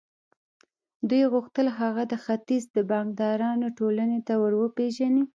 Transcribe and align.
دوی 1.09 1.23
غوښتل 1.33 1.67
هغه 1.79 2.03
د 2.11 2.13
ختیځ 2.23 2.63
د 2.75 2.77
بانکدارانو 2.91 3.67
ټولنې 3.79 4.19
ته 4.27 4.33
ور 4.41 4.53
وپېژني 4.57 5.23